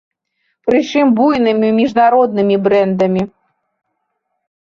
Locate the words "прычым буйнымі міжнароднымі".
0.67-2.55